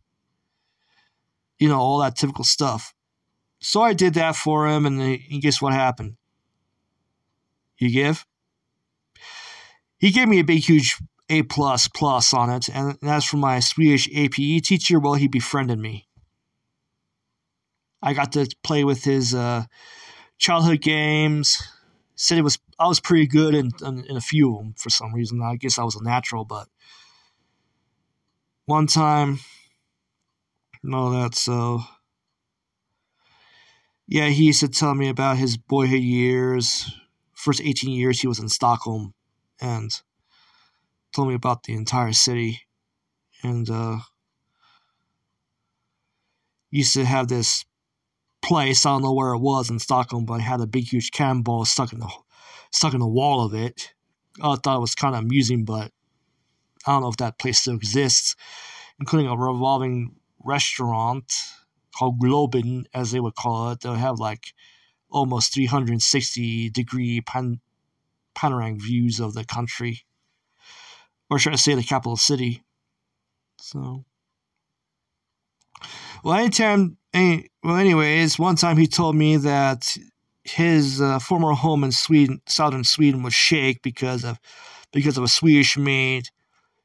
you 1.60 1.68
know, 1.68 1.80
all 1.80 2.00
that 2.00 2.16
typical 2.16 2.44
stuff. 2.44 2.94
So 3.60 3.82
I 3.82 3.94
did 3.94 4.16
that 4.16 4.36
for 4.36 4.68
him, 4.68 4.86
and, 4.86 5.00
and 5.00 5.42
guess 5.42 5.62
what 5.62 5.74
happened? 5.74 6.16
You 7.78 7.92
give? 7.92 8.26
He 10.00 10.12
gave 10.12 10.28
me 10.28 10.40
a 10.40 10.44
big, 10.44 10.64
huge 10.64 10.98
A 11.30 11.44
plus 11.44 11.88
plus 11.88 12.34
on 12.34 12.50
it, 12.50 12.70
and 12.70 12.98
as 13.04 13.26
for 13.26 13.38
my 13.38 13.60
Swedish 13.60 14.10
APE 14.14 14.64
teacher, 14.64 15.00
well, 15.00 15.14
he 15.14 15.28
befriended 15.28 15.78
me. 15.78 16.08
I 18.02 18.14
got 18.14 18.32
to 18.32 18.48
play 18.64 18.84
with 18.84 19.04
his 19.04 19.36
uh, 19.36 19.66
childhood 20.40 20.82
games. 20.82 21.62
Said 22.16 22.40
it 22.40 22.44
was 22.44 22.58
I 22.82 22.88
was 22.88 23.00
pretty 23.00 23.28
good 23.28 23.54
in, 23.54 23.70
in, 23.86 24.06
in 24.06 24.18
a 24.18 24.22
few 24.22 24.56
of 24.56 24.58
them 24.58 24.74
for 24.76 24.90
some 24.90 25.14
reason. 25.14 25.40
I 25.40 25.56
guess 25.56 25.78
I 25.78 25.84
was 25.84 25.96
a 25.96 26.04
natural, 26.04 26.46
but 26.46 26.68
one 28.66 28.88
time. 28.88 29.40
and 30.82 30.96
all 30.96 31.12
that. 31.12 31.36
so. 31.36 31.84
Yeah, 34.08 34.30
he 34.30 34.46
used 34.46 34.62
to 34.62 34.68
tell 34.68 34.96
me 34.96 35.10
about 35.10 35.38
his 35.38 35.58
boyhood 35.58 36.02
years. 36.02 36.92
First 37.36 37.62
18 37.62 37.92
years 37.92 38.20
he 38.20 38.28
was 38.28 38.40
in 38.40 38.50
Stockholm 38.50 39.14
and 39.62 40.02
told 41.14 41.28
me 41.28 41.36
about 41.36 41.64
the 41.64 41.74
entire 41.74 42.14
city. 42.14 42.62
And 43.44 43.70
uh, 43.70 44.00
used 46.72 46.96
to 46.96 47.06
have 47.06 47.28
this 47.28 47.64
place, 48.42 48.88
I 48.88 48.90
don't 48.90 49.04
know 49.04 49.14
where 49.14 49.34
it 49.34 49.40
was 49.40 49.70
in 49.70 49.78
Stockholm, 49.78 50.26
but 50.26 50.40
it 50.40 50.44
had 50.44 50.62
a 50.62 50.68
big, 50.68 50.86
huge 50.86 51.12
cannonball 51.12 51.66
stuck 51.66 51.94
in 51.94 52.00
the 52.00 52.12
stuck 52.72 52.94
in 52.94 53.00
the 53.00 53.08
wall 53.08 53.46
of 53.46 53.54
it. 53.54 53.94
I 54.42 54.56
thought 54.56 54.78
it 54.78 54.82
was 54.82 54.96
kind 54.96 55.16
of 55.16 55.24
amusing, 55.24 55.66
but 55.66 55.92
I 56.86 56.94
don't 56.94 57.02
know 57.02 57.10
if 57.10 57.18
that 57.18 57.38
place 57.38 57.60
still 57.60 57.76
exists, 57.76 58.36
including 59.00 59.28
a 59.28 59.36
revolving 59.36 60.16
restaurant 60.44 61.32
called 61.98 62.20
Globen, 62.20 62.86
as 62.94 63.12
they 63.12 63.20
would 63.20 63.36
call 63.36 63.72
it. 63.72 63.82
They'll 63.82 63.96
have 63.96 64.20
like 64.20 64.54
almost 65.10 65.54
360 65.54 66.70
degree 66.70 67.22
pan- 67.22 67.60
panoramic 68.34 68.82
views 68.82 69.20
of 69.20 69.34
the 69.34 69.44
country, 69.44 70.06
or 71.30 71.38
should 71.38 71.54
I 71.54 71.58
say 71.58 71.76
the 71.76 71.84
capital 71.84 72.18
city. 72.18 72.64
So, 73.60 74.06
well, 76.24 76.36
anytime, 76.36 76.98
any, 77.14 77.50
well, 77.64 77.76
anyways, 77.76 78.40
one 78.40 78.56
time 78.56 78.78
he 78.78 78.88
told 78.88 79.16
me 79.16 79.38
that 79.38 79.98
his 80.44 81.02
uh, 81.02 81.20
former 81.20 81.54
home 81.54 81.84
in 81.84 81.92
Sweden, 81.92 82.42
southern 82.48 82.84
Sweden, 82.84 83.24
would 83.24 83.34
shake 83.34 83.82
because 83.82 84.24
of 84.24 84.40
because 84.92 85.18
of 85.18 85.24
a 85.24 85.28
Swedish 85.28 85.78
made 85.78 86.30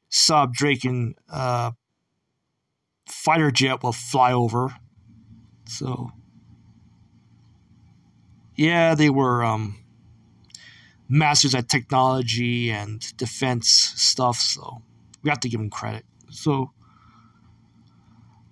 Saab 0.09 0.53
Draken 0.53 1.15
uh, 1.31 1.71
fighter 3.07 3.51
jet 3.51 3.83
will 3.83 3.93
fly 3.93 4.31
over. 4.31 4.75
So, 5.67 6.11
yeah, 8.55 8.95
they 8.95 9.09
were 9.09 9.43
um, 9.43 9.83
masters 11.09 11.55
at 11.55 11.67
technology 11.67 12.71
and 12.71 13.01
defense 13.17 13.69
stuff. 13.69 14.37
So 14.37 14.81
we 15.23 15.29
have 15.29 15.39
to 15.41 15.49
give 15.49 15.59
them 15.59 15.69
credit. 15.69 16.05
So, 16.29 16.71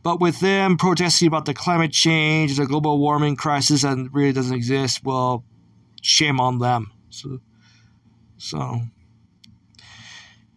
but 0.06 0.20
with 0.20 0.40
them 0.40 0.78
protesting 0.78 1.28
about 1.28 1.46
the 1.46 1.54
climate 1.56 1.92
change, 1.92 2.58
the 2.58 2.68
global 2.68 3.00
warming 3.00 3.36
crisis 3.36 3.82
that 3.82 3.98
really 4.12 4.32
doesn't 4.32 4.56
exist, 4.56 5.04
well, 5.04 5.44
shame 6.04 6.40
on 6.40 6.60
them. 6.60 6.92
So, 7.10 7.40
so 8.38 8.82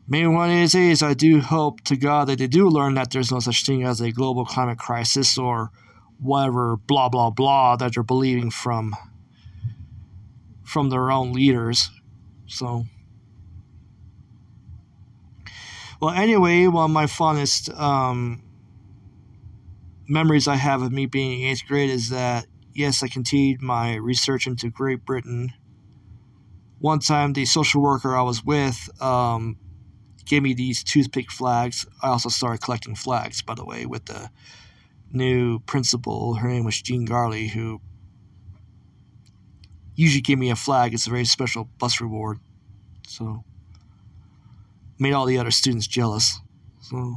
Main 0.07 0.35
one 0.35 0.51
is, 0.51 0.75
is 0.75 1.03
I 1.03 1.15
do 1.15 1.41
hope 1.41 1.81
to 1.85 1.97
God 1.97 2.29
that 2.29 2.39
they 2.39 2.47
do 2.47 2.69
learn 2.69 2.93
that 2.97 3.11
there's 3.11 3.33
no 3.33 3.41
such 3.41 3.65
thing 3.65 3.85
as 3.85 4.03
a 4.03 4.13
global 4.13 4.45
climate 4.45 4.79
crisis 4.79 5.39
or 5.39 5.71
whatever 6.21 6.77
blah 6.77 7.09
blah 7.09 7.31
blah 7.31 7.77
that 7.77 7.95
they're 7.95 8.03
believing 8.03 8.51
from 8.51 8.95
from 10.63 10.91
their 10.91 11.11
own 11.11 11.33
leaders. 11.33 11.91
So 12.47 12.85
well 16.03 16.15
anyway, 16.15 16.67
one 16.67 16.85
of 16.85 16.91
my 16.91 17.07
fondest 17.07 17.71
um, 17.71 18.43
memories 20.09 20.49
I 20.49 20.57
have 20.57 20.83
of 20.83 20.91
me 20.91 21.07
being 21.07 21.41
in 21.41 21.49
eighth 21.49 21.67
grade 21.67 21.91
is 21.91 22.09
that 22.11 22.47
yes, 22.75 23.03
I 23.03 23.09
continued 23.09 23.61
my 23.61 23.97
research 23.97 24.47
into 24.47 24.71
Great 24.71 25.05
Britain. 25.05 25.53
One 26.79 27.01
time, 27.01 27.33
the 27.33 27.45
social 27.45 27.83
worker 27.83 28.17
I 28.17 28.23
was 28.23 28.45
with 28.45 28.89
um, 29.03 29.57
gave 30.25 30.43
me 30.43 30.55
these 30.55 30.85
toothpick 30.85 31.31
flags. 31.31 31.87
I 32.03 32.09
also 32.09 32.29
started 32.29 32.63
collecting 32.63 32.95
flags, 32.95 33.43
by 33.43 33.55
the 33.55 33.65
way, 33.65 33.85
with 33.85 34.07
the 34.07 34.31
new 35.13 35.59
principal. 35.61 36.35
Her 36.35 36.49
name 36.49 36.65
was 36.65 36.81
Jean 36.81 37.05
Garley, 37.05 37.49
who 37.49 37.81
usually 39.97 40.21
gave 40.21 40.39
me 40.39 40.51
a 40.51 40.57
flag. 40.57 40.95
It's 40.95 41.09
a 41.09 41.11
very 41.11 41.25
special 41.25 41.69
bus 41.79 42.01
reward. 42.01 42.39
So, 43.09 43.43
made 45.01 45.15
all 45.15 45.27
the 45.27 45.39
other 45.39 45.51
students 45.51 45.89
jealous. 45.89 46.39
So, 46.81 47.17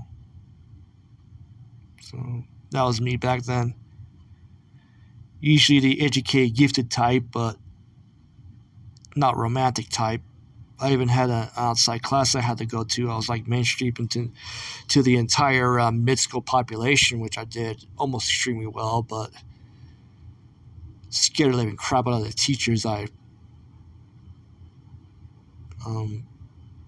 so 2.01 2.45
that 2.71 2.83
was 2.83 3.01
me 3.01 3.17
back 3.17 3.43
then. 3.43 3.75
Usually 5.39 5.79
the 5.79 6.01
educated, 6.01 6.55
gifted 6.55 6.91
type, 6.91 7.25
but 7.31 7.57
not 9.15 9.37
romantic 9.37 9.89
type. 9.89 10.21
I 10.79 10.93
even 10.93 11.09
had 11.09 11.29
an 11.29 11.49
outside 11.55 12.01
class 12.01 12.33
I 12.33 12.41
had 12.41 12.57
to 12.57 12.65
go 12.65 12.83
to. 12.83 13.11
I 13.11 13.15
was 13.15 13.29
like 13.29 13.47
mainstream 13.47 13.93
into 13.99 14.31
to 14.87 15.03
the 15.03 15.17
entire 15.17 15.79
uh, 15.79 15.91
mid 15.91 16.17
school 16.17 16.41
population, 16.41 17.19
which 17.19 17.37
I 17.37 17.45
did 17.45 17.85
almost 17.97 18.29
extremely 18.29 18.67
well, 18.67 19.03
but 19.03 19.29
scared 21.09 21.53
the 21.53 21.57
living 21.57 21.75
crap 21.75 22.07
out 22.07 22.13
of 22.13 22.23
the 22.23 22.33
teachers 22.33 22.85
I 22.85 23.07
um, 25.85 26.25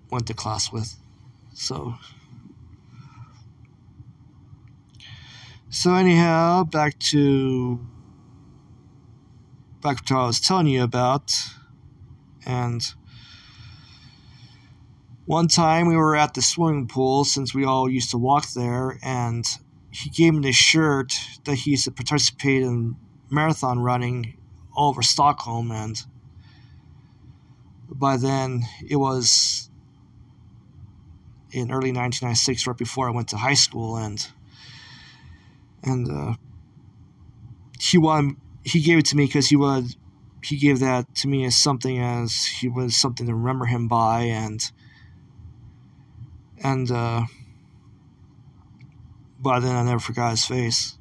went 0.09 0.27
to 0.27 0.33
class 0.33 0.71
with. 0.71 0.95
So, 1.53 1.95
so 5.73 5.95
anyhow, 5.95 6.63
back 6.63 6.99
to 6.99 7.79
back 9.81 10.05
to 10.05 10.13
what 10.13 10.21
I 10.21 10.25
was 10.27 10.39
telling 10.39 10.67
you 10.67 10.83
about, 10.83 11.33
and 12.45 12.93
one 15.25 15.47
time 15.47 15.87
we 15.87 15.95
were 15.95 16.15
at 16.15 16.35
the 16.35 16.43
swimming 16.43 16.87
pool 16.87 17.25
since 17.25 17.55
we 17.55 17.65
all 17.65 17.89
used 17.89 18.11
to 18.11 18.19
walk 18.19 18.51
there, 18.51 18.99
and 19.01 19.43
he 19.89 20.11
gave 20.11 20.35
me 20.35 20.41
this 20.41 20.55
shirt 20.55 21.15
that 21.45 21.55
he 21.55 21.71
used 21.71 21.85
to 21.85 21.91
participate 21.91 22.61
in 22.61 22.95
marathon 23.31 23.79
running 23.79 24.37
all 24.75 24.89
over 24.89 25.01
Stockholm, 25.01 25.71
and 25.71 26.03
by 27.89 28.15
then 28.15 28.61
it 28.87 28.97
was 28.97 29.71
in 31.49 31.71
early 31.71 31.91
1996, 31.91 32.67
right 32.67 32.77
before 32.77 33.07
I 33.07 33.11
went 33.11 33.29
to 33.29 33.37
high 33.37 33.55
school, 33.55 33.97
and 33.97 34.27
and 35.83 36.09
uh, 36.09 36.33
he 37.79 37.97
wanted, 37.97 38.37
he 38.63 38.81
gave 38.81 38.97
it 38.97 39.05
to 39.07 39.17
me 39.17 39.25
because 39.25 39.47
he 39.47 39.55
was 39.55 39.97
he 40.43 40.57
gave 40.57 40.79
that 40.79 41.13
to 41.15 41.27
me 41.27 41.45
as 41.45 41.55
something 41.55 41.99
as 41.99 42.45
he 42.45 42.67
was 42.67 42.95
something 42.95 43.27
to 43.27 43.33
remember 43.33 43.65
him 43.65 43.87
by, 43.87 44.23
and 44.23 44.71
and 46.61 46.91
uh, 46.91 47.23
by 49.39 49.59
then 49.59 49.75
I 49.75 49.83
never 49.83 49.99
forgot 49.99 50.31
his 50.31 50.45
face. 50.45 50.97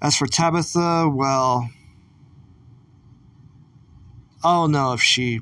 As 0.00 0.16
for 0.16 0.26
Tabitha, 0.26 1.08
well, 1.12 1.70
I 4.44 4.52
don't 4.52 4.70
know 4.70 4.92
if 4.92 5.02
she 5.02 5.40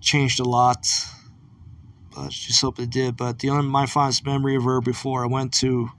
changed 0.00 0.40
a 0.40 0.44
lot, 0.44 0.86
but 2.20 2.30
just 2.32 2.60
hope 2.60 2.78
it 2.78 2.90
did. 2.90 3.16
But 3.16 3.38
the 3.38 3.50
only 3.50 3.66
my 3.66 3.86
fondest 3.86 4.26
memory 4.26 4.56
of 4.56 4.64
her 4.64 4.80
before 4.80 5.24
I 5.24 5.26
went 5.26 5.54
to 5.54 5.90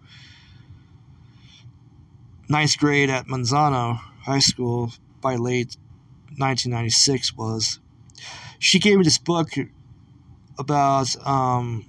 ninth 2.47 2.77
grade 2.77 3.09
at 3.09 3.27
Manzano 3.27 3.99
High 4.23 4.39
School 4.39 4.91
by 5.19 5.35
late 5.35 5.77
1996 6.37 7.35
was 7.35 7.79
she 8.59 8.79
gave 8.79 8.97
me 8.97 9.03
this 9.03 9.17
book 9.17 9.49
about 10.59 11.15
um, 11.25 11.85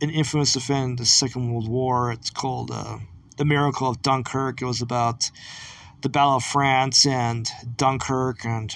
an 0.00 0.10
infamous 0.10 0.56
event 0.56 0.90
in 0.90 0.96
the 0.96 1.04
Second 1.04 1.52
World 1.52 1.68
War. 1.68 2.10
It's 2.10 2.30
called 2.30 2.70
uh, 2.70 2.98
The 3.36 3.44
Miracle 3.44 3.88
of 3.88 4.00
Dunkirk. 4.00 4.62
It 4.62 4.66
was 4.66 4.80
about 4.80 5.30
the 6.00 6.08
Battle 6.08 6.36
of 6.36 6.44
France 6.44 7.04
and 7.04 7.50
Dunkirk 7.76 8.46
and 8.46 8.74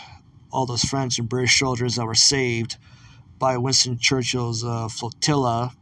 all 0.51 0.67
those 0.67 0.83
French 0.83 1.19
and 1.19 1.29
British 1.29 1.59
soldiers 1.59 1.97
that 1.97 2.05
were 2.07 2.15
saved 2.15 2.77
by 3.39 3.57
Winston 3.57 3.99
Churchill's 3.99 4.65
uh, 4.65 4.89
flotilla 4.89 5.73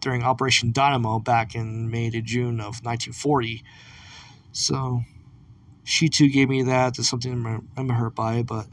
during 0.00 0.22
Operation 0.22 0.72
Dynamo 0.72 1.18
back 1.18 1.54
in 1.54 1.90
May 1.90 2.10
to 2.10 2.20
June 2.20 2.60
of 2.60 2.84
1940. 2.84 3.62
So 4.52 5.02
she 5.84 6.08
too 6.08 6.28
gave 6.28 6.48
me 6.48 6.62
that 6.62 6.98
as 6.98 7.08
something 7.08 7.32
I 7.32 7.60
remember 7.76 7.94
her 7.94 8.10
by, 8.10 8.42
but 8.42 8.66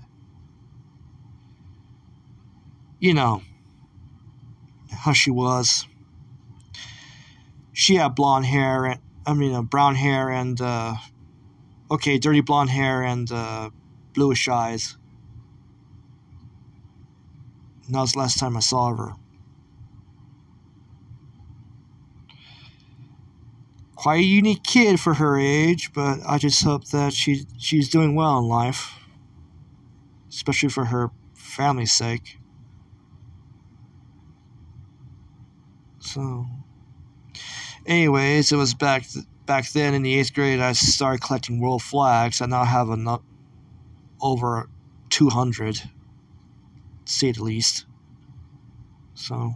you 3.00 3.14
know 3.14 3.42
how 4.90 5.14
she 5.14 5.30
was. 5.30 5.88
She 7.72 7.96
had 7.96 8.16
blonde 8.16 8.46
hair 8.46 8.86
and 8.86 9.02
I 9.26 9.34
mean 9.34 9.54
uh, 9.54 9.62
brown 9.62 9.96
hair 9.96 10.30
and 10.30 10.60
uh, 10.62 10.96
okay, 11.92 12.18
dirty 12.18 12.42
blonde 12.42 12.70
hair 12.70 13.02
and 13.02 13.32
uh, 13.32 13.70
bluish 14.14 14.48
eyes. 14.48 14.98
And 17.86 17.96
that 17.96 18.02
was 18.02 18.14
the 18.14 18.20
last 18.20 18.40
time 18.40 18.56
I 18.56 18.62
saw 18.62 18.96
her. 18.96 19.14
quite 24.04 24.20
a 24.20 24.24
unique 24.24 24.64
kid 24.64 25.00
for 25.00 25.14
her 25.14 25.40
age, 25.40 25.94
but 25.94 26.20
I 26.28 26.38
just 26.38 26.62
hope 26.62 26.90
that 26.90 27.14
she 27.14 27.46
she's 27.58 27.88
doing 27.88 28.16
well 28.16 28.38
in 28.38 28.50
life, 28.50 29.00
especially 30.28 30.68
for 30.68 30.84
her 30.84 31.10
family's 31.34 31.94
sake. 31.94 32.38
So, 36.00 36.48
anyways, 37.86 38.52
it 38.52 38.58
was 38.58 38.74
back 38.74 39.08
th- 39.08 39.26
back 39.46 39.72
then 39.72 39.94
in 39.94 40.02
the 40.02 40.20
eighth 40.20 40.34
grade. 40.34 40.60
I 40.60 40.74
started 40.74 41.22
collecting 41.22 41.62
world 41.62 41.82
flags. 41.82 42.42
I 42.42 42.46
now 42.48 42.66
have 42.66 42.90
a 42.90 43.20
over 44.20 44.68
two 45.10 45.30
hundred, 45.30 45.82
say 47.06 47.32
the 47.32 47.44
least. 47.44 47.86
So. 49.14 49.56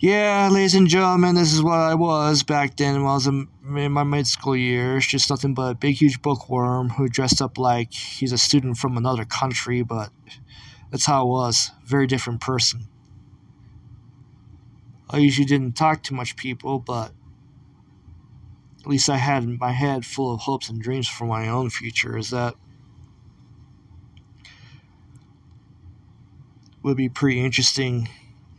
Yeah, 0.00 0.50
ladies 0.52 0.74
and 0.74 0.86
gentlemen, 0.86 1.34
this 1.34 1.52
is 1.52 1.62
what 1.62 1.78
I 1.78 1.94
was 1.94 2.42
back 2.42 2.76
then 2.76 2.96
when 2.96 3.10
I 3.10 3.14
was 3.14 3.26
in 3.26 3.48
my 3.62 4.04
mid 4.04 4.26
school 4.26 4.54
years. 4.54 5.06
Just 5.06 5.30
nothing 5.30 5.54
but 5.54 5.70
a 5.70 5.74
big, 5.74 5.94
huge 5.94 6.20
bookworm 6.20 6.90
who 6.90 7.08
dressed 7.08 7.40
up 7.40 7.56
like 7.56 7.94
he's 7.94 8.32
a 8.32 8.36
student 8.36 8.76
from 8.76 8.98
another 8.98 9.24
country, 9.24 9.82
but 9.82 10.10
that's 10.90 11.06
how 11.06 11.22
I 11.22 11.24
was. 11.24 11.70
Very 11.86 12.06
different 12.06 12.40
person. 12.40 12.88
I 15.08 15.18
usually 15.18 15.46
didn't 15.46 15.72
talk 15.72 16.02
to 16.04 16.14
much 16.14 16.36
people, 16.36 16.80
but 16.80 17.12
at 18.80 18.86
least 18.86 19.08
I 19.08 19.16
had 19.16 19.48
my 19.58 19.72
head 19.72 20.04
full 20.04 20.34
of 20.34 20.40
hopes 20.40 20.68
and 20.68 20.82
dreams 20.82 21.08
for 21.08 21.24
my 21.24 21.48
own 21.48 21.70
future. 21.70 22.18
Is 22.18 22.28
that 22.30 22.54
would 26.84 26.96
be 26.98 27.08
pretty 27.08 27.42
interesting 27.42 28.08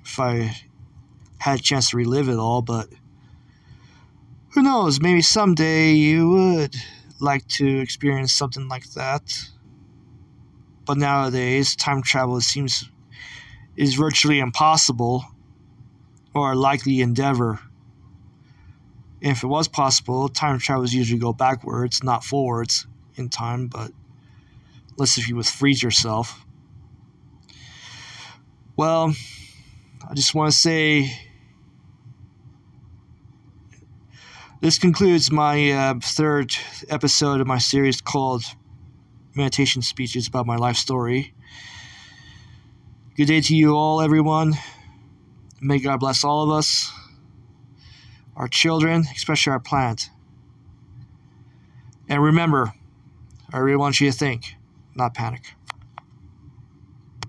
if 0.04 0.20
I 0.20 0.58
had 1.38 1.60
a 1.60 1.62
chance 1.62 1.92
to 1.92 1.98
relive 1.98 2.28
it 2.28 2.38
all, 2.38 2.64
but 2.64 2.90
who 4.50 4.64
knows? 4.64 5.00
Maybe 5.00 5.22
someday 5.22 5.92
you 5.92 6.30
would 6.30 6.76
like 7.20 7.48
to 7.50 7.80
experience 7.80 8.34
something 8.34 8.68
like 8.68 8.90
that. 8.94 9.48
But 10.86 10.98
nowadays, 10.98 11.76
time 11.76 12.02
travel 12.02 12.42
seems 12.42 12.90
is 13.76 13.94
virtually 13.94 14.40
impossible 14.40 15.26
or 16.34 16.54
a 16.54 16.56
likely 16.56 17.02
endeavor. 17.02 17.60
If 19.22 19.44
it 19.44 19.48
was 19.48 19.68
possible, 19.68 20.30
time 20.30 20.58
travels 20.58 20.94
usually 20.94 21.20
go 21.20 21.34
backwards, 21.34 22.04
not 22.04 22.24
forwards 22.24 22.88
in 23.16 23.30
time, 23.30 23.68
but 23.68 23.92
unless 24.98 25.18
if 25.18 25.28
you 25.28 25.36
would 25.36 25.46
freeze 25.46 25.84
yourself. 25.84 26.45
Well, 28.78 29.16
I 30.10 30.14
just 30.16 30.36
want 30.36 30.52
to 30.52 30.58
say 30.58 31.10
This 34.60 34.80
concludes 34.80 35.32
my 35.32 35.72
uh, 35.72 35.94
third 36.02 36.54
episode 36.90 37.40
of 37.40 37.46
my 37.46 37.60
series 37.60 38.02
called 38.02 38.44
Meditation 39.36 39.82
Speeches 39.82 40.28
about 40.28 40.46
my 40.46 40.56
life 40.56 40.76
story. 40.76 41.34
Good 43.16 43.28
day 43.28 43.42
to 43.42 43.56
you 43.56 43.76
all, 43.76 44.02
everyone. 44.02 44.56
May 45.62 45.80
God 45.80 46.00
bless 46.00 46.24
all 46.24 46.44
of 46.44 46.50
us, 46.50 46.92
our 48.36 48.48
children, 48.48 49.06
especially 49.16 49.52
our 49.52 49.60
planet. 49.60 50.10
And 52.10 52.24
remember, 52.24 52.74
I 53.54 53.60
really 53.60 53.78
want 53.78 54.02
you 54.02 54.12
to 54.12 54.18
think, 54.18 54.56
not 54.96 55.14
panic. 55.14 55.54